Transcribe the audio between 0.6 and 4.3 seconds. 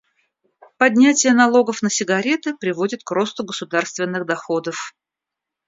Поднятие налогов на сигареты приводит к росту государственных